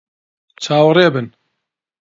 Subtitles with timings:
[0.63, 1.27] چاوەڕێ بن!